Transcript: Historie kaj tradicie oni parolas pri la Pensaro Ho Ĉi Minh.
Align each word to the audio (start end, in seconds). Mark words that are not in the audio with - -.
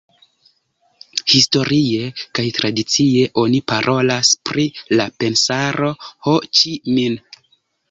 Historie 1.33 2.07
kaj 2.39 2.45
tradicie 2.59 3.27
oni 3.43 3.61
parolas 3.73 4.33
pri 4.51 4.67
la 4.97 5.07
Pensaro 5.21 5.93
Ho 6.27 6.37
Ĉi 6.59 6.77
Minh. 6.99 7.23